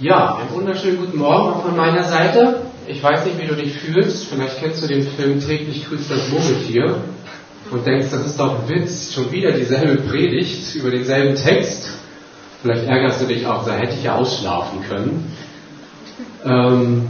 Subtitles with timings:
[0.00, 2.60] Ja, einen wunderschönen guten Morgen auch von meiner Seite.
[2.86, 4.28] Ich weiß nicht, wie du dich fühlst.
[4.28, 6.98] Vielleicht kennst du den Film Täglich grüßt das Murmeltier
[7.72, 9.12] und denkst, das ist doch ein Witz.
[9.12, 11.88] Schon wieder dieselbe Predigt über denselben Text.
[12.62, 15.32] Vielleicht ärgerst du dich auch, da hätte ich ja ausschlafen können.
[16.44, 17.08] Ähm,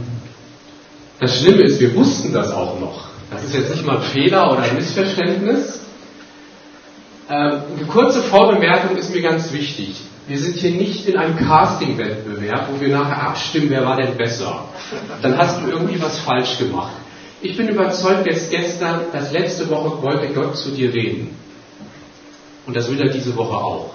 [1.19, 3.09] das Schlimme ist, wir wussten das auch noch.
[3.29, 5.81] Das ist jetzt nicht mal ein Fehler oder ein Missverständnis.
[7.29, 10.08] Ähm, eine kurze Vorbemerkung ist mir ganz wichtig.
[10.29, 14.65] Wir sind hier nicht in einem Casting-Wettbewerb, wo wir nachher abstimmen, wer war denn besser.
[15.23, 16.93] Dann hast du irgendwie was falsch gemacht.
[17.41, 21.35] Ich bin überzeugt, dass gestern, dass letzte Woche wollte Gott zu dir reden.
[22.67, 23.89] Und das will er diese Woche auch.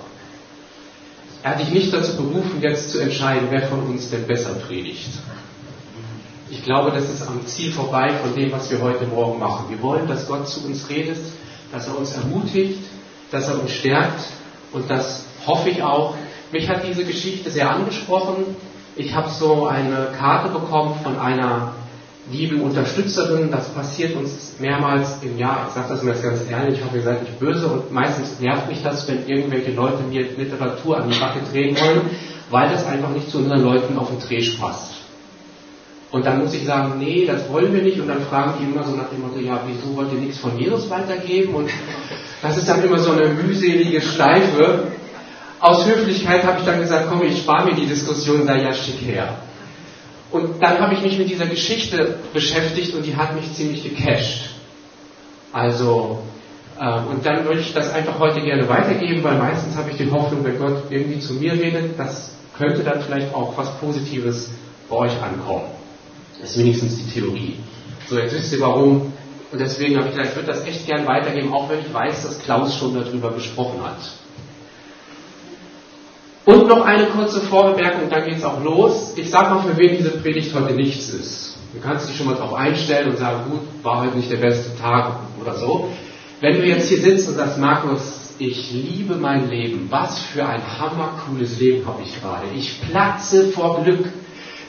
[1.45, 5.11] Er hat dich nicht dazu berufen, jetzt zu entscheiden, wer von uns denn besser predigt.
[6.51, 9.67] Ich glaube, das ist am Ziel vorbei von dem, was wir heute Morgen machen.
[9.69, 11.19] Wir wollen, dass Gott zu uns redet,
[11.71, 12.81] dass er uns ermutigt,
[13.31, 14.25] dass er uns stärkt
[14.73, 16.15] und das hoffe ich auch.
[16.55, 18.55] Mich hat diese Geschichte sehr angesprochen.
[18.95, 21.73] Ich habe so eine Karte bekommen von einer
[22.31, 23.51] lieben Unterstützerin.
[23.51, 25.67] Das passiert uns mehrmals im Jahr.
[25.67, 27.67] Ich sage das mir jetzt ganz ehrlich, ich hoffe, ihr seid nicht böse.
[27.67, 32.03] Und meistens nervt mich das, wenn irgendwelche Leute mir Literatur an die Backe drehen wollen,
[32.51, 34.93] weil das einfach nicht zu unseren Leuten auf den Dreh passt.
[36.13, 37.99] Und dann muss ich sagen, nee, das wollen wir nicht.
[37.99, 40.57] Und dann fragen die immer so nach dem Motto, ja, wieso wollt ihr nichts von
[40.57, 41.53] Jesus weitergeben?
[41.53, 41.69] Und
[42.43, 44.93] das ist dann immer so eine mühselige Schleife.
[45.61, 49.01] Aus Höflichkeit habe ich dann gesagt, komm, ich spare mir die Diskussion da ja schick
[49.01, 49.37] her.
[50.31, 54.51] Und dann habe ich mich mit dieser Geschichte beschäftigt und die hat mich ziemlich gecasht.
[55.53, 56.23] Also,
[56.81, 60.11] äh, und dann würde ich das einfach heute gerne weitergeben, weil meistens habe ich die
[60.11, 64.51] Hoffnung, wenn Gott irgendwie zu mir redet, das könnte dann vielleicht auch was Positives
[64.91, 65.67] bei euch ankommen.
[66.41, 67.57] Das ist wenigstens die Theorie.
[68.09, 69.13] So, jetzt wisst ihr warum.
[69.53, 72.25] Und deswegen habe ich gesagt, ich würde das echt gern weitergeben, auch wenn ich weiß,
[72.25, 73.99] dass Klaus schon darüber gesprochen hat.
[76.47, 79.15] Und noch eine kurze Vorbemerkung, dann geht es auch los.
[79.17, 81.57] Ich sage mal, für wen diese Predigt heute nichts ist.
[81.73, 84.77] Du kannst dich schon mal darauf einstellen und sagen, gut, war heute nicht der beste
[84.79, 85.89] Tag oder so.
[86.41, 90.61] Wenn du jetzt hier sitzt und sagst, Markus, ich liebe mein Leben, was für ein
[90.79, 92.47] hammercooles Leben habe ich gerade.
[92.55, 94.07] Ich platze vor Glück.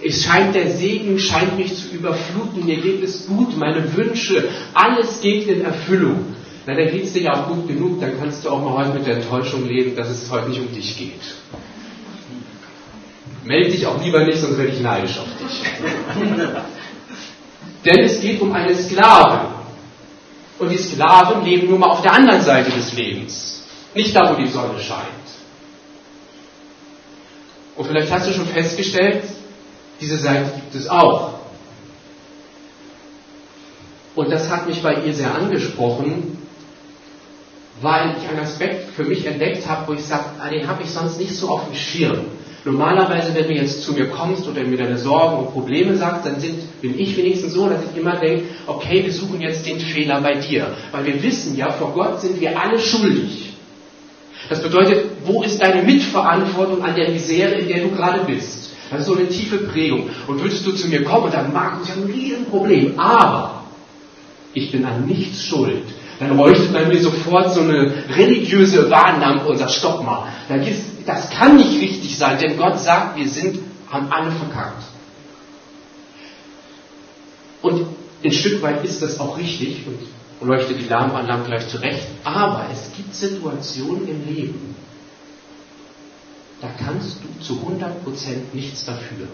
[0.03, 5.21] Es scheint der Segen, scheint mich zu überfluten, mir geht es gut, meine Wünsche, alles
[5.21, 6.35] geht in Erfüllung.
[6.67, 8.97] Na, dann geht es dir ja auch gut genug, dann kannst du auch mal heute
[8.97, 11.21] mit der Enttäuschung leben, dass es heute nicht um dich geht.
[13.45, 15.61] Melde dich auch lieber nicht, sonst werde ich neidisch auf dich.
[17.85, 19.53] Denn es geht um eine Sklavin.
[20.57, 23.63] Und die Sklaven leben nur mal auf der anderen Seite des Lebens.
[23.93, 25.05] Nicht da, wo die Sonne scheint.
[27.75, 29.23] Und vielleicht hast du schon festgestellt,
[30.01, 31.35] diese Seite gibt es auch.
[34.15, 36.37] Und das hat mich bei ihr sehr angesprochen,
[37.81, 40.89] weil ich einen Aspekt für mich entdeckt habe, wo ich sage, ah, den habe ich
[40.89, 42.25] sonst nicht so auf dem Schirm.
[42.65, 46.39] Normalerweise, wenn du jetzt zu mir kommst oder mir deine Sorgen und Probleme sagst, dann
[46.39, 50.19] sind, bin ich wenigstens so, dass ich immer denke, okay, wir suchen jetzt den Fehler
[50.21, 50.75] bei dir.
[50.91, 53.53] Weil wir wissen ja, vor Gott sind wir alle schuldig.
[54.49, 58.71] Das bedeutet, wo ist deine Mitverantwortung an der Misere, in der du gerade bist?
[58.89, 60.09] Das ist so eine tiefe Prägung.
[60.25, 63.63] Und würdest du zu mir kommen und sagen, Markus, ich habe ein Riesenproblem, aber
[64.53, 65.83] ich bin an nichts schuld
[66.19, 70.27] dann leuchtet bei mir sofort so eine religiöse Warnlampe und sagt, stopp mal,
[71.05, 73.59] das kann nicht richtig sein, denn Gott sagt, wir sind,
[73.91, 74.83] haben alle verkackt.
[77.61, 77.85] Und
[78.23, 82.91] ein Stück weit ist das auch richtig und leuchtet die Lampe gleich zurecht, aber es
[82.95, 84.75] gibt Situationen im Leben,
[86.61, 89.27] da kannst du zu 100% nichts dafür.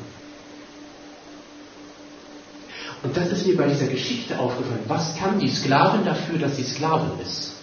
[3.04, 4.84] Und das ist mir bei dieser Geschichte aufgefallen.
[4.88, 7.54] Was kann die Sklavin dafür, dass sie Sklavin ist?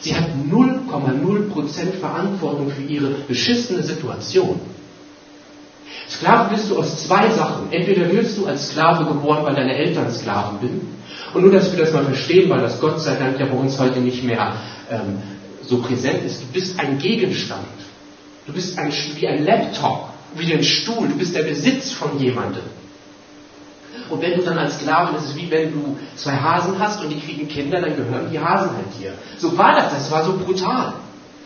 [0.00, 4.60] Sie hat 0,0% Verantwortung für ihre beschissene Situation.
[6.08, 7.70] Sklave bist du aus zwei Sachen.
[7.70, 10.80] Entweder wirst du als Sklave geboren, weil deine Eltern Sklaven sind.
[11.34, 13.78] Und nur, dass wir das mal verstehen, weil das Gott sei Dank ja bei uns
[13.78, 14.54] heute nicht mehr
[14.90, 15.18] ähm,
[15.66, 16.42] so präsent ist.
[16.42, 17.66] Du bist ein Gegenstand.
[18.46, 21.08] Du bist ein, wie ein Laptop, wie ein Stuhl.
[21.08, 22.62] Du bist der Besitz von jemandem.
[24.10, 27.10] Und wenn du dann als Sklave, das ist wie wenn du zwei Hasen hast und
[27.10, 29.12] die kriegen Kinder, dann gehören die Hasen halt dir.
[29.38, 30.94] So war das, das war so brutal.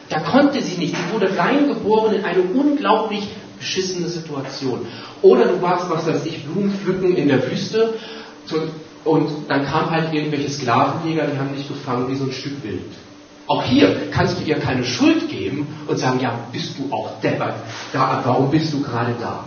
[0.08, 0.94] Da konnte sie nicht.
[0.96, 3.28] Sie wurde reingeboren in eine unglaublich
[3.58, 4.86] beschissene Situation.
[5.22, 7.94] Oder du warst, was weiß ich, Blumen pflücken in der Wüste
[9.04, 12.80] und dann kam halt irgendwelche Sklavenjäger, die haben dich gefangen wie so ein Stück Wild.
[13.46, 17.54] Auch hier kannst du ihr keine Schuld geben und sagen, ja, bist du auch deppert,
[17.92, 19.44] warum bist du gerade da?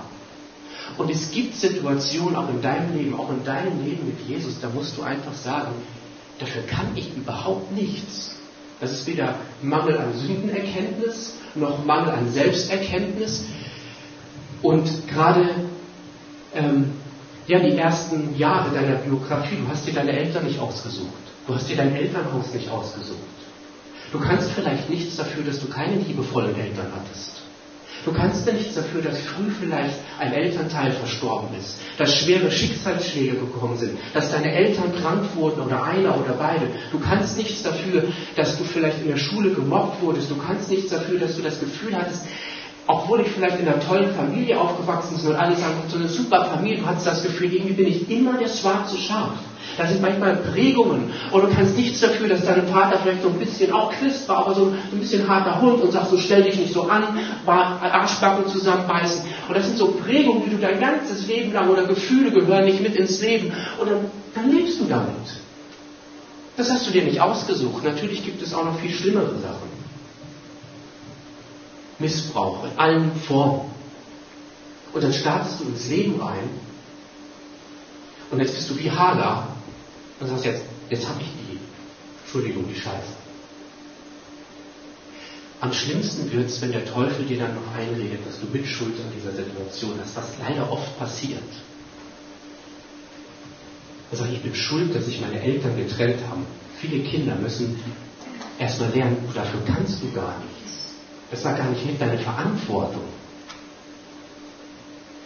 [0.98, 4.70] Und es gibt Situationen auch in deinem Leben, auch in deinem Leben mit Jesus, da
[4.70, 5.74] musst du einfach sagen,
[6.40, 8.36] dafür kann ich überhaupt nichts.
[8.80, 13.46] Das ist weder Mangel an Sündenerkenntnis noch Mangel an Selbsterkenntnis.
[14.62, 15.50] Und gerade
[16.54, 16.92] ähm,
[17.48, 21.14] ja, die ersten Jahre deiner Biografie, du hast dir deine Eltern nicht ausgesucht.
[21.46, 23.18] Du hast dir dein Elternhaus nicht ausgesucht.
[24.12, 27.37] Du kannst vielleicht nichts dafür, dass du keine liebevollen Eltern hattest.
[28.08, 33.36] Du kannst ja nichts dafür, dass früh vielleicht ein Elternteil verstorben ist, dass schwere Schicksalsschläge
[33.36, 36.70] gekommen sind, dass deine Eltern krank wurden oder einer oder beide.
[36.94, 38.04] Du kannst nichts dafür,
[38.38, 40.32] dass du vielleicht in der Schule gemobbt wurdest.
[40.32, 42.22] Du kannst nichts dafür, dass du das Gefühl hattest,
[42.88, 46.46] obwohl ich vielleicht in einer tollen Familie aufgewachsen bin und alle sagen, so eine super
[46.46, 49.32] Familie, du hast das Gefühl, irgendwie bin ich immer der schwarze Schaf.
[49.78, 51.12] Da sind manchmal Prägungen.
[51.32, 54.38] Und du kannst nichts dafür, dass dein Vater vielleicht so ein bisschen auch Christ war,
[54.38, 58.48] aber so ein bisschen harter Hund und sagt, so stell dich nicht so an, Arschbacken
[58.48, 59.22] zusammenbeißen.
[59.48, 62.82] Und das sind so Prägungen, die du dein ganzes Leben lang oder Gefühle gehören nicht
[62.82, 63.52] mit ins Leben.
[63.80, 64.00] Und dann,
[64.34, 65.12] dann lebst du damit.
[66.56, 67.84] Das hast du dir nicht ausgesucht.
[67.84, 69.77] Natürlich gibt es auch noch viel schlimmere Sachen.
[72.00, 73.72] Missbrauch in allen Formen.
[74.94, 76.50] Und dann startest du ins Leben rein
[78.32, 79.56] und jetzt bist du wie Hagar
[80.20, 81.60] und sagst jetzt, jetzt habe ich die,
[82.24, 83.16] Entschuldigung, die Scheiße.
[85.60, 89.12] Am schlimmsten wird es, wenn der Teufel dir dann noch einredet, dass du Mitschuld an
[89.16, 91.42] dieser Situation hast, was leider oft passiert.
[94.12, 96.46] Er sagt, ich bin schuld, dass sich meine Eltern getrennt haben.
[96.80, 97.80] Viele Kinder müssen
[98.60, 100.77] erstmal lernen, dafür kannst du gar nichts.
[101.32, 103.04] Das war gar nicht mit deiner Verantwortung.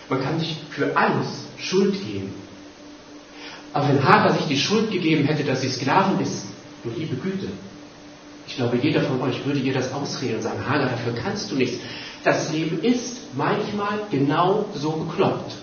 [0.10, 1.28] Man kann sich für alles
[1.58, 2.34] Schuld geben.
[3.74, 6.46] Aber wenn Hagar sich die Schuld gegeben hätte, dass sie Sklaven ist,
[6.84, 7.48] du liebe Güte,
[8.48, 11.56] ich glaube, jeder von euch würde ihr das ausreden und sagen, Hagar, dafür kannst du
[11.56, 11.78] nichts.
[12.24, 15.54] Das Leben ist manchmal genau so bekloppt.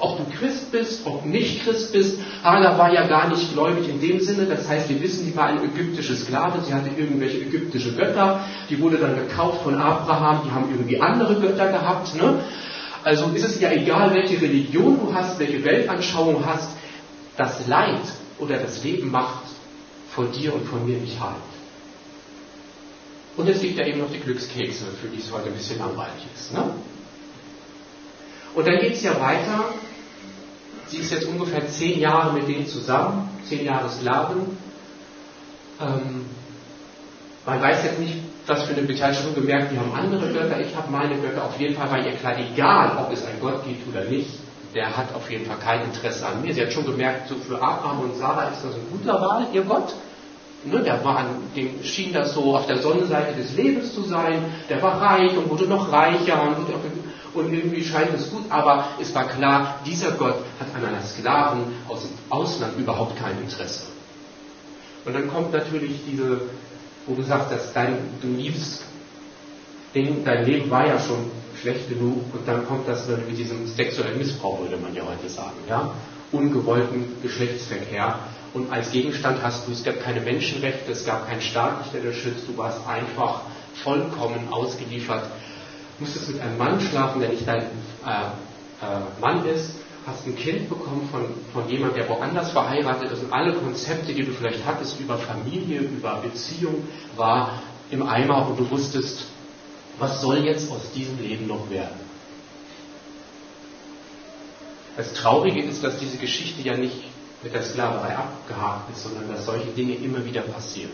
[0.00, 3.88] Ob du Christ bist, ob du nicht Christ bist, Hagar war ja gar nicht gläubig
[3.88, 4.46] in dem Sinne.
[4.46, 8.80] Das heißt, wir wissen, sie war eine ägyptische Sklave, sie hatte irgendwelche ägyptische Götter, die
[8.80, 12.14] wurde dann gekauft von Abraham, die haben irgendwie andere Götter gehabt.
[12.14, 12.40] Ne?
[13.04, 16.70] Also ist es ja egal, welche Religion du hast, welche Weltanschauung du hast,
[17.36, 18.02] das Leid
[18.38, 19.44] oder das Leben macht
[20.14, 21.36] vor dir und von mir nicht halt.
[23.36, 26.26] Und es gibt ja eben noch die Glückskekse, für die es heute ein bisschen langweilig
[26.34, 26.52] ist.
[26.52, 26.64] Ne?
[28.54, 29.72] Und dann geht es ja weiter.
[30.90, 34.58] Sie ist jetzt ungefähr zehn Jahre mit denen zusammen, zehn Jahre Sklaven.
[35.80, 36.26] Ähm,
[37.46, 38.16] man weiß jetzt nicht,
[38.46, 41.44] was für eine schon gemerkt, die haben andere Götter, ich habe meine Götter.
[41.44, 44.30] Auf jeden Fall war ihr klar, egal ob es einen Gott gibt oder nicht,
[44.74, 46.52] der hat auf jeden Fall kein Interesse an mir.
[46.52, 49.62] Sie hat schon gemerkt, so für Abraham und Sarah ist das ein guter Wahl, ihr
[49.62, 49.94] Gott.
[50.64, 51.24] Ne, der war,
[51.56, 54.44] dem schien das so auf der Sonnenseite des Lebens zu sein.
[54.68, 56.56] Der war reich und wurde noch reicher und,
[57.34, 58.44] und irgendwie scheint es gut.
[58.48, 63.38] Aber es war klar, dieser Gott hat an einer Sklaven aus dem Ausland überhaupt kein
[63.40, 63.84] Interesse.
[65.04, 66.42] Und dann kommt natürlich diese
[67.06, 68.84] wo du sagst, dass dein, du liebst
[69.92, 71.30] dein Leben war ja schon
[71.60, 75.56] schlecht genug und dann kommt das mit diesem sexuellen Missbrauch, würde man ja heute sagen,
[75.68, 75.92] ja?
[76.30, 78.20] Ungewollten Geschlechtsverkehr.
[78.54, 82.22] Und als Gegenstand hast du, es gab keine Menschenrechte, es gab keinen Staat, der dich
[82.22, 83.40] schützt, du warst einfach
[83.82, 85.24] vollkommen ausgeliefert.
[86.00, 87.64] Musstest mit einem Mann schlafen, der nicht dein äh,
[88.82, 89.72] äh, Mann ist,
[90.06, 94.24] hast ein Kind bekommen von, von jemandem, der woanders verheiratet ist und alle Konzepte, die
[94.24, 99.26] du vielleicht hattest über Familie, über Beziehung, war im Eimer und du wusstest,
[99.98, 102.00] was soll jetzt aus diesem Leben noch werden?
[104.96, 106.96] Das Traurige ist, dass diese Geschichte ja nicht
[107.42, 110.90] mit der Sklaverei abgehakt ist, sondern dass solche Dinge immer wieder passieren.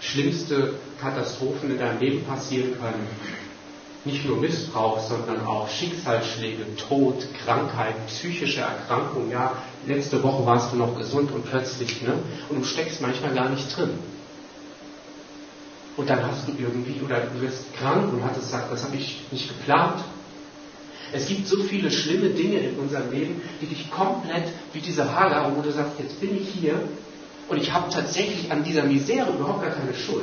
[0.00, 3.06] Schlimmste Katastrophen in deinem Leben passieren können,
[4.04, 9.30] nicht nur Missbrauch, sondern auch Schicksalsschläge, Tod, Krankheit, psychische Erkrankung.
[9.30, 9.52] Ja,
[9.86, 12.14] letzte Woche warst du noch gesund und plötzlich, ne?
[12.48, 13.90] Und du steckst manchmal gar nicht drin.
[15.96, 19.20] Und dann hast du irgendwie, oder du wirst krank und hattest gesagt, das habe ich
[19.30, 20.02] nicht geplant.
[21.12, 25.54] Es gibt so viele schlimme Dinge in unserem Leben, die dich komplett wie diese Hagar,
[25.54, 26.80] wo du sagst, jetzt bin ich hier
[27.48, 30.22] und ich habe tatsächlich an dieser Misere überhaupt gar keine Schuld.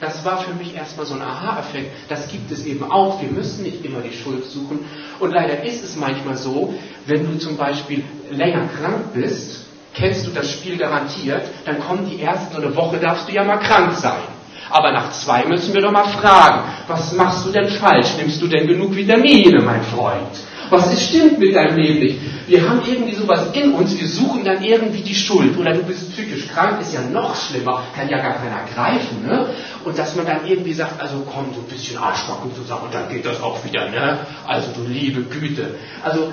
[0.00, 1.90] Das war für mich erstmal so ein Aha-Effekt.
[2.08, 3.20] Das gibt es eben auch.
[3.20, 4.80] Wir müssen nicht immer die Schuld suchen.
[5.18, 6.74] Und leider ist es manchmal so,
[7.06, 12.22] wenn du zum Beispiel länger krank bist, kennst du das Spiel garantiert, dann kommen die
[12.22, 14.22] ersten, so eine Woche darfst du ja mal krank sein.
[14.70, 18.16] Aber nach zwei müssen wir doch mal fragen, was machst du denn falsch?
[18.16, 20.28] Nimmst du denn genug Vitamine, mein Freund?
[20.70, 22.18] Was ist, stimmt mit deinem Leben nicht?
[22.46, 25.58] Wir haben irgendwie sowas in uns, wir suchen dann irgendwie die Schuld.
[25.58, 29.26] Oder du bist psychisch krank, ist ja noch schlimmer, kann ja gar keiner greifen.
[29.26, 29.46] Ne?
[29.84, 33.08] Und dass man dann irgendwie sagt, also komm, so ein bisschen Arschbacken zusammen und dann
[33.08, 33.90] geht das auch wieder.
[33.90, 34.20] Ne?
[34.46, 35.74] Also du liebe Güte.
[36.02, 36.32] Also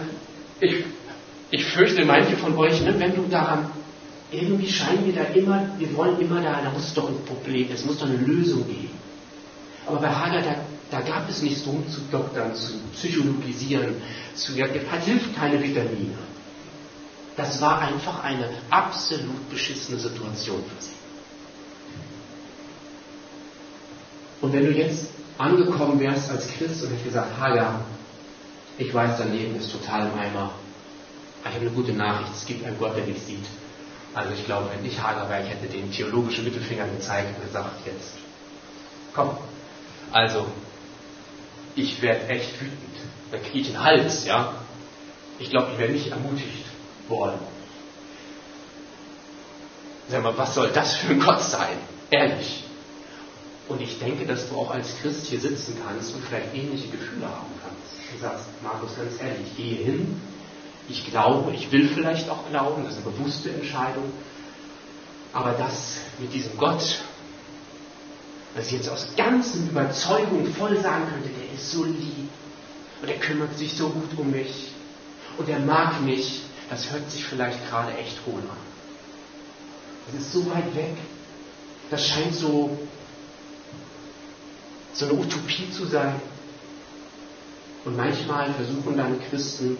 [0.59, 0.83] ich,
[1.49, 3.69] ich fürchte, manche von euch, ne, wenn du daran
[4.31, 7.85] irgendwie scheinen wir da immer, wir wollen immer da, da muss doch ein Problem, es
[7.85, 8.89] muss doch eine Lösung geben.
[9.85, 10.55] Aber bei Hagar, da
[10.89, 13.95] Da gab es nicht so zu doktern, zu psychologisieren,
[14.35, 16.17] zu, ja, hat hilft keine Vitamine.
[17.35, 20.91] Das war einfach eine absolut beschissene Situation für sie.
[24.41, 27.81] Und wenn du jetzt angekommen wärst als Christ und hättest gesagt, Hagar,
[28.77, 30.51] ich weiß, dein Leben ist total im Eimer.
[31.41, 33.45] Ich habe eine gute Nachricht, es gibt einen Gott, der dich sieht.
[34.13, 37.85] Also ich glaube, wenn ich Hagar wäre, ich hätte den theologischen Mittelfinger gezeigt und gesagt,
[37.85, 38.13] jetzt,
[39.13, 39.37] komm.
[40.11, 40.47] Also,
[41.77, 42.77] ich werde echt wütend.
[43.31, 44.55] Dann kriege ich den Hals, ja.
[45.39, 46.65] Ich glaube, ich wäre nicht ermutigt
[47.07, 47.39] worden.
[50.09, 51.77] Sag mal, was soll das für ein Gott sein?
[52.09, 52.63] Ehrlich.
[53.67, 57.25] Und ich denke, dass du auch als Christ hier sitzen kannst und vielleicht ähnliche Gefühle
[57.25, 58.13] haben kannst.
[58.13, 60.21] Du sagst, Markus, ganz ehrlich, ich gehe hin,
[60.87, 64.05] ich glaube, ich will vielleicht auch glauben, das ist eine bewusste Entscheidung,
[65.33, 67.01] aber das mit diesem Gott,
[68.57, 72.29] dass ich jetzt aus ganzen Überzeugung voll sagen könnte, der ist so lieb
[73.01, 74.71] und er kümmert sich so gut um mich
[75.37, 78.57] und er mag mich, das hört sich vielleicht gerade echt hohl an.
[80.07, 80.97] Das ist so weit weg.
[81.89, 82.77] Das scheint so
[84.97, 86.19] so eine Utopie zu sein.
[87.85, 89.77] Und manchmal versuchen dann Christen,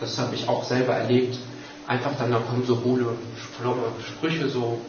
[0.00, 1.38] das habe ich auch selber erlebt,
[1.86, 3.16] einfach dann, da kommen so hohle,
[3.56, 4.80] fromme Sprüche, so,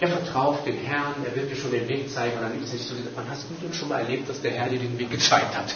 [0.00, 2.36] ja, vertrau auf den Herrn, er wird dir schon den Weg zeigen.
[2.36, 4.78] Und dann ist es so, man hast du schon mal erlebt, dass der Herr dir
[4.78, 5.74] den Weg gezeigt hat?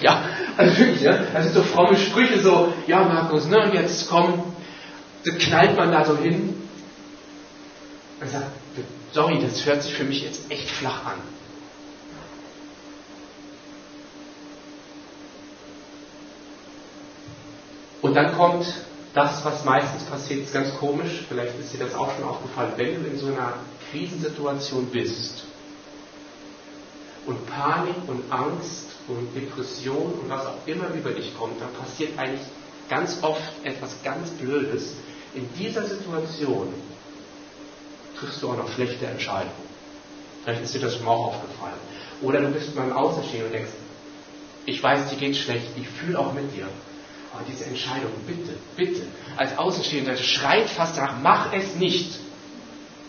[0.00, 0.22] Ja,
[0.56, 4.54] also wirklich, ja, das sind so fromme Sprüche, so, ja, Markus, ne, jetzt komm,
[5.24, 6.54] das knallt man da so hin.
[8.20, 8.46] Und sagt,
[9.12, 11.18] sorry, das hört sich für mich jetzt echt flach an.
[18.00, 18.66] Und dann kommt
[19.14, 23.02] das, was meistens passiert, ist ganz komisch, vielleicht ist dir das auch schon aufgefallen, wenn
[23.02, 23.54] du in so einer
[23.90, 25.44] Krisensituation bist
[27.26, 32.18] und Panik und Angst und Depression und was auch immer über dich kommt, dann passiert
[32.18, 32.40] eigentlich
[32.88, 34.94] ganz oft etwas ganz Blödes.
[35.34, 36.72] In dieser Situation
[38.18, 39.68] triffst du auch noch schlechte Entscheidungen.
[40.42, 41.78] Vielleicht ist dir das schon mal auch aufgefallen.
[42.22, 43.70] Oder du bist beim Außenstehen und denkst,
[44.64, 46.66] ich weiß, dir geht schlecht, ich fühle auch mit dir.
[47.32, 49.02] Aber diese Entscheidung, bitte, bitte,
[49.36, 52.18] als Außenstehender schreit fast danach, mach es nicht.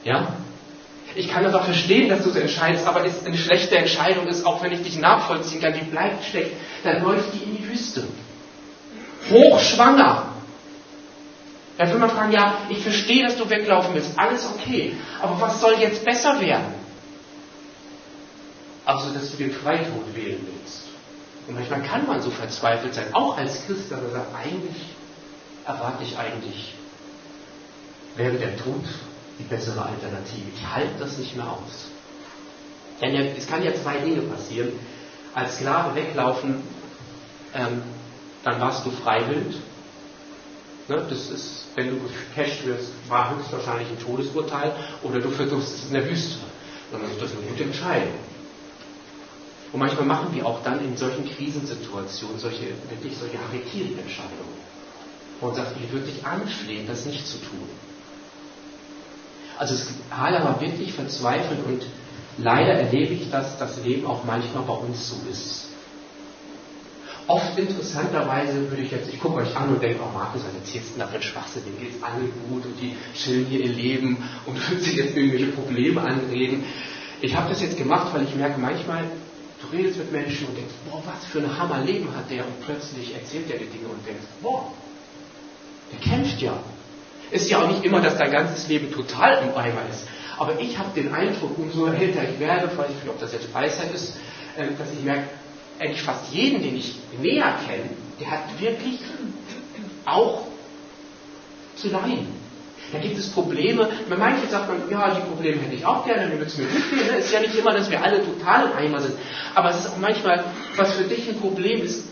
[0.04, 0.36] Ja?
[1.16, 4.46] Ich kann das auch verstehen, dass du so entscheidest, aber es eine schlechte Entscheidung ist,
[4.46, 6.52] auch wenn ich dich nachvollziehen kann, die bleibt schlecht,
[6.84, 8.04] dann läuft die in die Wüste.
[9.30, 10.26] Hochschwanger.
[11.78, 15.62] Da will man fragen, ja, ich verstehe, dass du weglaufen willst, alles okay, aber was
[15.62, 16.74] soll jetzt besser werden?
[18.86, 20.84] Also, dass du den Freitod wählen willst.
[21.50, 24.84] Und manchmal kann man so verzweifelt sein, auch als Christ, dass er sagt, eigentlich
[25.66, 26.76] erwarte ich eigentlich,
[28.16, 28.84] wäre der Tod
[29.40, 30.44] die bessere Alternative.
[30.56, 31.88] Ich halte das nicht mehr aus.
[33.02, 34.74] Denn es kann ja zwei Dinge passieren.
[35.34, 36.62] Als Sklave weglaufen,
[37.56, 37.82] ähm,
[38.44, 39.56] dann warst du freiwillig.
[40.88, 45.94] Ne, das ist, wenn du gecasht wirst, war höchstwahrscheinlich ein Todesurteil oder du verdurstest in
[45.94, 46.38] der Wüste.
[46.92, 48.14] Dann ist das eine gute Entscheidung.
[49.72, 54.70] Und manchmal machen wir auch dann in solchen Krisensituationen solche, wirklich solche Harakiri-Entscheidungen.
[55.42, 57.70] Und sagt, ich würde dich anflehen, das nicht zu tun.
[59.58, 59.76] Also
[60.10, 61.84] Hagar war wirklich verzweifelt und
[62.38, 65.66] leider erlebe ich, dass das Leben auch manchmal bei uns so ist.
[67.28, 70.96] Oft interessanterweise würde ich jetzt, ich gucke euch an und denke, oh Markus, was erzählst
[70.96, 73.72] du da für ein Schwachsinn, denen geht es alle gut und die chillen hier ihr
[73.72, 76.64] Leben und würden sich jetzt irgendwelche Probleme anreden.
[77.22, 79.04] Ich habe das jetzt gemacht, weil ich merke, manchmal
[79.62, 83.14] Du redest mit Menschen und denkst, boah, was für ein Hammerleben hat der und plötzlich
[83.14, 84.72] erzählt er dir Dinge und denkst, boah,
[85.92, 86.58] der kämpft ja.
[87.32, 90.08] Ist ja auch nicht immer, dass dein ganzes Leben total im Eimer ist.
[90.38, 93.94] Aber ich habe den Eindruck, umso älter ich werde, ich nicht, ob das jetzt Weisheit
[93.94, 94.16] ist,
[94.58, 95.28] ähm, dass ich merke,
[95.78, 97.90] eigentlich fast jeden, den ich näher kenne,
[98.20, 99.00] der hat wirklich
[100.06, 100.48] auch
[101.76, 102.39] zu leiden.
[102.92, 103.88] Da gibt es Probleme.
[104.10, 104.18] Bei
[104.50, 107.10] sagt man, ja, die Probleme hätte ich auch gerne, würde es mir gut gehen.
[107.18, 109.16] Es ist ja nicht immer, dass wir alle total im Eimer sind.
[109.56, 110.44] Aber es ist auch manchmal,
[110.76, 112.06] was für dich ein Problem ist,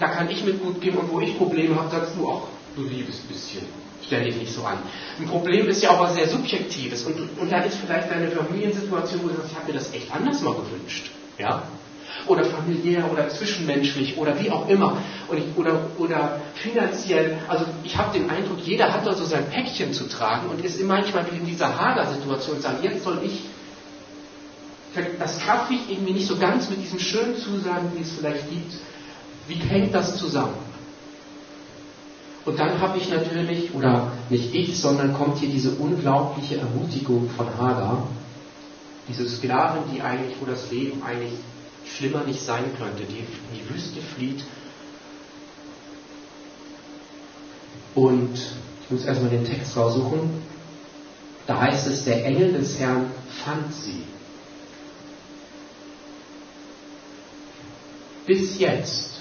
[0.00, 2.82] da kann ich mit gut gehen und wo ich Probleme habe, sagst du auch, du
[2.82, 3.62] liebes bisschen.
[4.06, 4.78] Stell dich nicht so an.
[5.18, 9.20] Ein Problem ist ja auch was sehr Subjektives und, und da ist vielleicht deine Familiensituation,
[9.22, 11.10] wo du sagst, ich habe mir das echt anders mal gewünscht.
[11.36, 11.64] Ja?
[12.26, 14.98] Oder familiär oder zwischenmenschlich oder wie auch immer
[15.36, 17.38] ich, oder, oder finanziell.
[17.48, 20.82] Also ich habe den Eindruck, jeder hat da so sein Päckchen zu tragen und ist
[20.82, 23.42] manchmal in dieser Hager-Situation und sagt, jetzt soll ich,
[25.18, 28.72] das schaffe ich irgendwie nicht so ganz mit diesen schönen Zusagen, die es vielleicht gibt.
[29.46, 30.54] Wie hängt das zusammen?
[32.44, 37.46] Und dann habe ich natürlich, oder nicht ich, sondern kommt hier diese unglaubliche Ermutigung von
[37.58, 38.06] Hagar,
[39.06, 41.32] diese Sklavin, die eigentlich, wo das Leben eigentlich
[41.96, 44.44] schlimmer nicht sein könnte, die die Wüste flieht.
[47.94, 48.38] Und
[48.82, 50.42] ich muss erstmal den Text raussuchen.
[51.46, 53.10] Da heißt es, der Engel des Herrn
[53.44, 54.04] fand sie.
[58.26, 59.20] Bis jetzt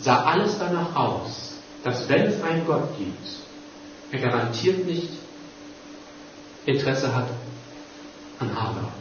[0.00, 3.26] sah alles danach aus, dass wenn es einen Gott gibt,
[4.12, 5.10] er garantiert nicht
[6.64, 7.28] Interesse hat
[8.38, 8.92] an Hagar.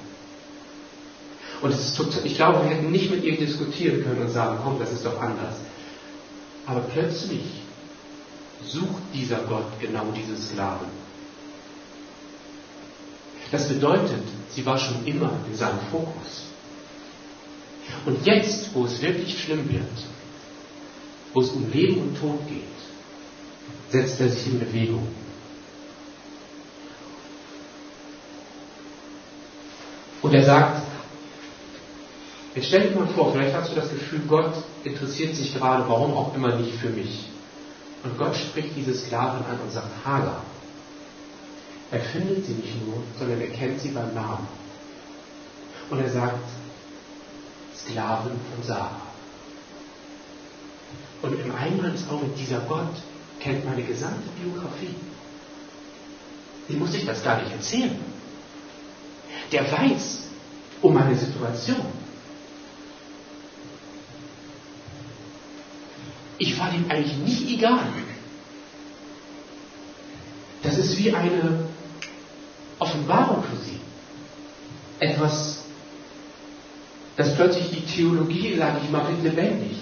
[1.62, 4.60] Und es ist total, ich glaube, wir hätten nicht mit ihr diskutieren können und sagen,
[4.64, 5.56] komm, das ist doch anders.
[6.66, 7.44] Aber plötzlich
[8.64, 10.88] sucht dieser Gott genau diese Sklaven.
[13.52, 16.48] Das bedeutet, sie war schon immer in seinem Fokus.
[18.06, 19.84] Und jetzt, wo es wirklich schlimm wird,
[21.34, 22.64] wo es um Leben und Tod geht,
[23.90, 25.08] setzt er sich in Bewegung.
[30.22, 30.82] Und er sagt,
[32.58, 34.52] jetzt stell dir mal vor, vielleicht hast du das Gefühl, Gott
[34.84, 37.28] interessiert sich gerade, warum auch immer nicht für mich.
[38.04, 40.42] Und Gott spricht diese Sklavin an und sagt, Hagar.
[41.92, 44.48] Er findet sie nicht nur, sondern er kennt sie beim Namen.
[45.90, 46.50] Und er sagt,
[47.76, 49.02] Sklavin von Sarah.
[51.22, 52.90] Und im Eingangsauge dieser Gott
[53.40, 54.96] kennt meine gesamte Biografie.
[56.70, 58.00] Die muss ich das gar nicht erzählen.
[59.52, 60.24] Der weiß
[60.82, 61.86] um meine Situation.
[66.38, 67.88] Ich war ihm eigentlich nicht egal.
[70.64, 71.66] Das ist wie eine
[72.80, 73.80] Offenbarung für sie.
[75.00, 75.64] Etwas,
[77.16, 79.78] das plötzlich die Theologie, sage ich mal, wird lebendig.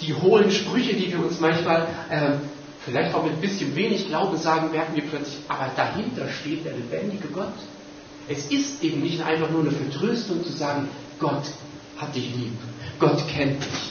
[0.00, 2.32] Die hohlen Sprüche, die wir uns manchmal, äh,
[2.84, 6.72] vielleicht auch mit ein bisschen wenig Glaube sagen, merken wir plötzlich, aber dahinter steht der
[6.72, 7.52] lebendige Gott.
[8.28, 10.88] Es ist eben nicht einfach nur eine Vertröstung zu sagen,
[11.18, 11.44] Gott
[11.96, 12.52] hat dich lieb,
[12.98, 13.87] Gott kennt dich.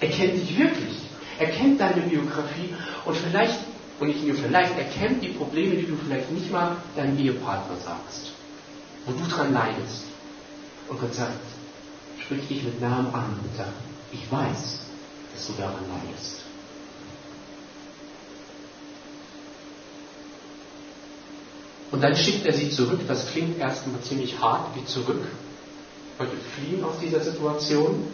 [0.00, 0.96] Er kennt dich wirklich.
[1.38, 3.58] Er kennt deine Biografie und vielleicht,
[4.00, 7.76] und nicht nur vielleicht, er kennt die Probleme, die du vielleicht nicht mal deinem Ehepartner
[7.76, 8.32] sagst,
[9.06, 10.04] wo du dran leidest.
[10.88, 11.32] Und Gott sagt,
[12.20, 13.72] sprich dich mit Namen an und sagt,
[14.12, 14.78] ich weiß,
[15.34, 16.42] dass du daran leidest.
[21.90, 23.00] Und dann schickt er sie zurück.
[23.08, 25.24] Das klingt erstmal ziemlich hart wie zurück.
[26.18, 28.04] Weil wir fliehen aus dieser Situation.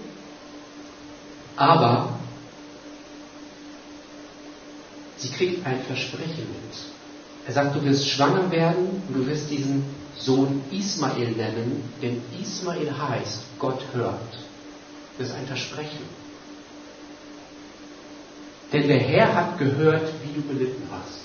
[1.56, 2.18] Aber
[5.16, 6.76] sie kriegt ein Versprechen mit.
[7.46, 9.84] Er sagt, du wirst schwanger werden und du wirst diesen
[10.16, 14.20] Sohn Ismael nennen, denn Ismael heißt, Gott hört.
[15.18, 16.24] Das ist ein Versprechen.
[18.72, 21.20] Denn der Herr hat gehört, wie du belitten hast.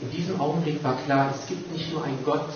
[0.00, 2.48] In diesem Augenblick war klar, es gibt nicht nur einen Gott,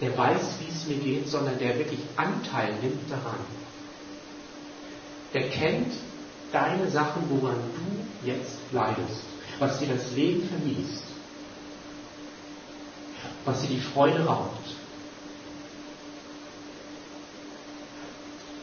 [0.00, 3.40] der weiß, wie es mir geht, sondern der wirklich Anteil nimmt daran.
[5.34, 5.92] Der kennt
[6.52, 9.24] deine Sachen, woran du jetzt leidest,
[9.58, 11.02] was dir das Leben vermiest,
[13.44, 14.76] was dir die Freude raubt.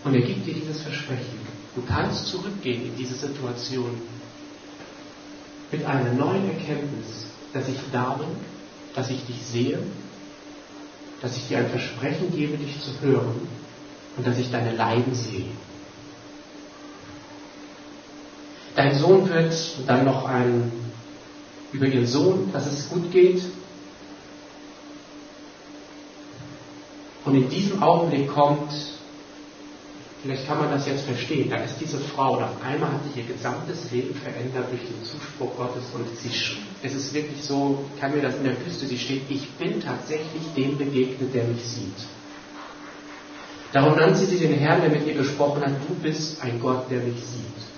[0.06, 1.40] Und er gibt dir dieses Versprechen.
[1.76, 4.02] Du kannst zurückgehen in diese Situation
[5.72, 8.28] mit einer neuen Erkenntnis, dass ich da bin,
[8.96, 9.80] dass ich dich sehe,
[11.22, 13.48] dass ich dir ein Versprechen gebe, dich zu hören
[14.18, 15.52] und dass ich deine Leiden sehe.
[18.76, 19.54] Dein Sohn wird
[19.88, 20.72] dann noch ein,
[21.72, 23.44] über ihren Sohn, dass es gut geht.
[27.26, 28.72] Und in diesem Augenblick kommt
[30.22, 31.50] Vielleicht kann man das jetzt verstehen.
[31.50, 35.04] Da ist diese Frau und auf einmal hat sich ihr gesamtes Leben verändert durch den
[35.04, 36.30] Zuspruch Gottes und sie,
[36.84, 40.44] es ist wirklich so, kann mir das in der Wüste, sie steht, ich bin tatsächlich
[40.56, 42.06] dem begegnet, der mich sieht.
[43.74, 47.00] Darum nannte sie den Herrn, der mit ihr gesprochen hat, du bist ein Gott, der
[47.00, 47.71] mich sieht.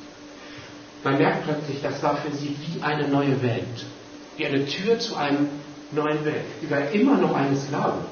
[1.04, 3.86] Man merkt plötzlich, das war für sie wie eine neue Welt,
[4.38, 5.50] wie eine Tür zu einem
[5.92, 6.46] neuen Welt.
[6.62, 8.06] Sie war immer noch eine Sklavin.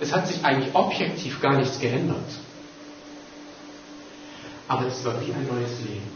[0.00, 2.28] Es hat sich eigentlich objektiv gar nichts geändert.
[4.68, 6.10] Aber es war wie ein neues Leben.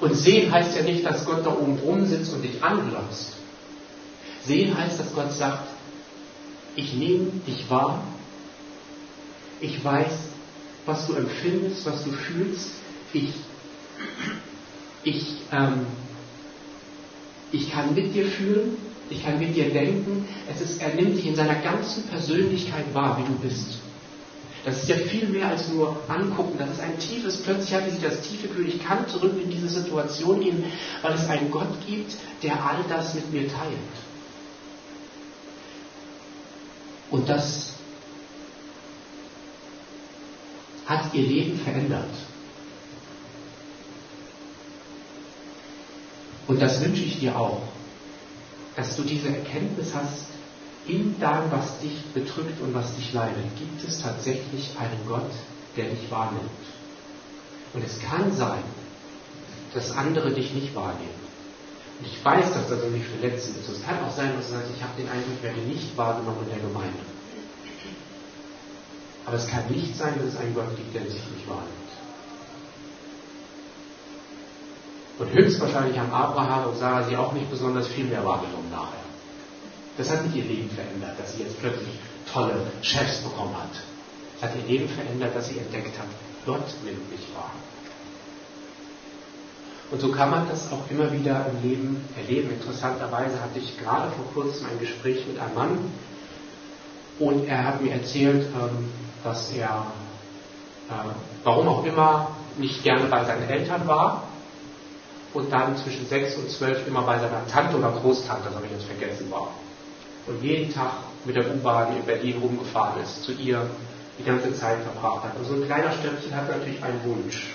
[0.00, 3.34] Und sehen heißt ja nicht, dass Gott da oben rum sitzt und dich anglotzt.
[4.44, 5.68] Sehen heißt, dass Gott sagt,
[6.76, 8.02] ich nehme dich wahr,
[9.60, 10.12] ich weiß,
[10.86, 12.70] was du empfindest, was du fühlst,
[13.12, 13.34] ich,
[15.02, 15.86] ich, ähm,
[17.52, 18.76] ich kann mit dir fühlen,
[19.08, 20.26] ich kann mit dir denken.
[20.48, 23.78] Es ist, er nimmt dich in seiner ganzen Persönlichkeit wahr, wie du bist.
[24.64, 26.58] Das ist ja viel mehr als nur angucken.
[26.58, 29.68] Das ist ein tiefes, plötzlich hatte sie das tiefe Gefühl, ich kann zurück in diese
[29.68, 30.64] Situation gehen,
[31.02, 33.78] weil es einen Gott gibt, der all das mit mir teilt.
[37.10, 37.72] Und das
[40.86, 42.10] hat ihr Leben verändert.
[46.50, 47.62] Und das wünsche ich dir auch,
[48.74, 50.26] dass du diese Erkenntnis hast,
[50.84, 55.30] in dem, was dich bedrückt und was dich leidet, gibt es tatsächlich einen Gott,
[55.76, 56.50] der dich wahrnimmt.
[57.72, 58.64] Und es kann sein,
[59.74, 61.20] dass andere dich nicht wahrnehmen.
[62.00, 63.68] Und ich weiß, dass das irgendwie verletzend ist.
[63.68, 66.42] Es kann auch sein, dass du sagst, ich habe den Eindruck, ich werde nicht wahrgenommen
[66.46, 66.98] in der Gemeinde.
[69.24, 71.79] Aber es kann nicht sein, dass es einen Gott gibt, der sich nicht wahrnimmt.
[75.20, 79.04] Und höchstwahrscheinlich haben Abraham und Sarah sie auch nicht besonders viel mehr wahrgenommen nachher.
[79.98, 81.92] Das hat nicht ihr Leben verändert, dass sie jetzt plötzlich
[82.32, 83.68] tolle Chefs bekommen hat.
[84.36, 86.06] Es hat ihr Leben verändert, dass sie entdeckt hat,
[86.46, 87.50] Gott nimmt mich wahr.
[89.90, 92.52] Und so kann man das auch immer wieder im Leben erleben.
[92.52, 95.78] Interessanterweise hatte ich gerade vor kurzem ein Gespräch mit einem Mann
[97.18, 98.90] und er hat mir erzählt, ähm,
[99.22, 99.84] dass er,
[100.88, 101.10] äh,
[101.44, 104.29] warum auch immer, nicht gerne bei seinen Eltern war
[105.32, 108.72] und dann zwischen sechs und zwölf immer bei seiner Tante oder Großtante, das habe ich
[108.72, 109.48] jetzt vergessen, war.
[110.26, 110.92] Und jeden Tag
[111.24, 113.68] mit der U-Bahn in Berlin rumgefahren ist, zu ihr
[114.18, 115.36] die ganze Zeit verbracht hat.
[115.36, 117.54] Und so ein kleiner Stöpsel hat natürlich einen Wunsch.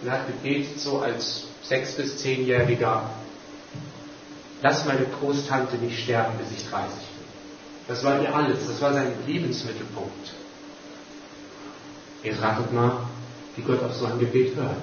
[0.00, 3.10] Und er hat gebetet so als sechs- bis zehnjähriger,
[4.62, 7.20] lass meine Großtante nicht sterben, bis ich 30 bin.
[7.88, 10.32] Das war ihr alles, das war sein Lebensmittelpunkt.
[12.22, 12.98] Ihr ratet mal,
[13.56, 14.76] wie Gott auf so ein Gebet hört.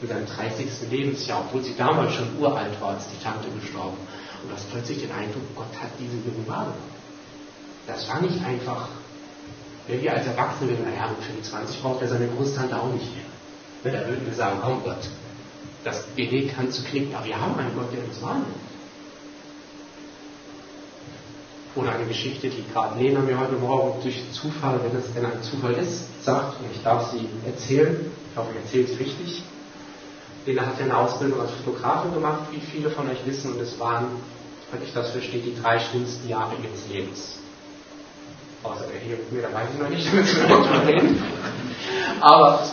[0.00, 0.66] Mit seinem 30.
[0.90, 3.96] Lebensjahr, obwohl sie damals schon uralt war, ist die Tante gestorben.
[4.42, 6.14] Und du hast plötzlich den Eindruck, Gott hat diese
[6.46, 6.98] wahrgenommen.
[7.86, 8.88] Das war nicht einfach,
[9.88, 13.24] wenn wir als Erwachsene, naja, mit 25 braucht er seine Großtante auch nicht mehr.
[13.92, 15.08] Da würden wir sagen, komm Gott,
[15.84, 18.46] das Beleg kann zu knicken, aber wir haben einen Gott, der uns wahrnimmt.
[21.74, 25.42] Oder eine Geschichte, die gerade Lena mir heute Morgen durch Zufall, wenn es denn ein
[25.42, 29.42] Zufall ist, sagt, und ich darf sie erzählen, ich hoffe, ich erzähle es richtig.
[30.48, 33.78] Lena hat ja eine Ausbildung als Fotografin gemacht, wie viele von euch wissen, und es
[33.78, 34.06] waren,
[34.72, 37.38] wenn ich das verstehe, die drei schlimmsten Jahre ihres Lebens.
[38.62, 41.22] Außer der hier mit mir, da weiß ich noch nicht, müssen wir noch reden.
[42.20, 42.66] Aber,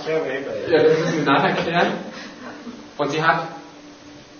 [0.70, 1.94] ja, das müssen wir nachher klären.
[2.98, 3.50] Und sie hat,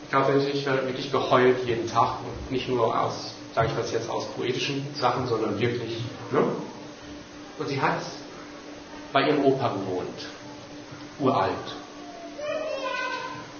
[0.04, 4.10] ich glaube, natürlich wirklich geheult jeden Tag und nicht nur aus, sage ich das jetzt
[4.10, 5.98] aus poetischen Sachen, sondern wirklich,
[6.32, 6.40] ne?
[7.60, 8.00] Und sie hat
[9.12, 10.26] bei ihrem Opa gewohnt,
[11.20, 11.52] uralt.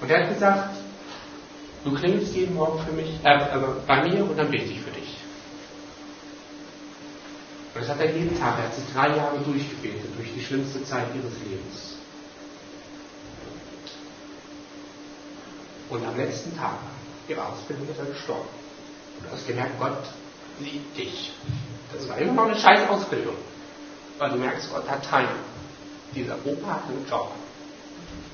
[0.02, 0.76] Und er hat gesagt,
[1.84, 4.92] du klingelst jeden Morgen für mich, äh, also bei mir und dann bete ich für
[4.92, 5.18] dich.
[7.74, 10.84] Und das hat er jeden Tag, er hat sich drei Jahre durchgebetet, durch die schlimmste
[10.84, 11.96] Zeit ihres Lebens.
[15.90, 16.78] Und am letzten Tag
[17.28, 18.48] ihrer Ausbildung ist er gestorben.
[19.18, 20.04] Und du hast gemerkt, Gott
[20.60, 21.32] liebt dich.
[21.94, 23.36] Das war immer noch eine scheiß Ausbildung.
[24.18, 25.30] Weil du merkst, Gott hat Timing.
[26.14, 27.32] Dieser Opa hat einen Job.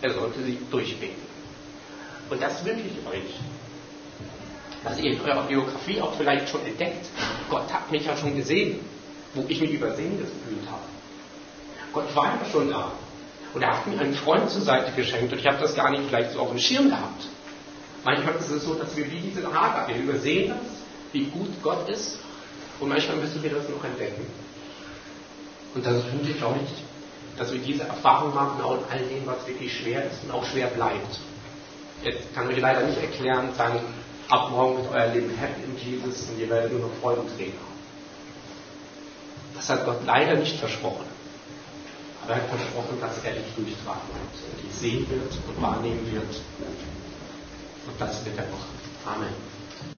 [0.01, 1.30] Er sollte sie durchbeten.
[2.31, 3.35] Und das wünsche ich euch.
[4.83, 7.05] Dass ihr in eurer Biografie auch vielleicht schon entdeckt,
[7.49, 8.79] Gott hat mich ja schon gesehen,
[9.35, 10.81] wo ich mich übersehen gefühlt habe.
[11.93, 12.93] Gott war ja schon da.
[13.53, 16.03] Und er hat mir einen Freund zur Seite geschenkt und ich habe das gar nicht
[16.07, 17.27] vielleicht so auf dem Schirm gehabt.
[18.05, 20.67] Manchmal ist es so, dass wir wie diese Hager, wir übersehen das,
[21.11, 22.17] wie gut Gott ist
[22.79, 24.25] und manchmal müssen wir das noch entdecken.
[25.75, 26.69] Und das wünsche ich euch,
[27.37, 30.45] dass wir diese Erfahrung machen, auch in all dem, was wirklich schwer ist und auch
[30.45, 31.19] schwer bleibt.
[32.03, 33.79] Jetzt kann ich euch leider nicht erklären, dann
[34.29, 37.29] ab morgen wird euer Leben happy in Jesus und ihr werdet nur noch Freude und
[37.29, 37.71] haben.
[39.55, 41.05] Das hat Gott leider nicht versprochen.
[42.23, 46.11] Aber er hat versprochen, dass er dich durchtragen wird und dich sehen wird und wahrnehmen
[46.11, 46.41] wird.
[47.87, 48.75] Und das wird er machen.
[49.05, 49.50] Amen.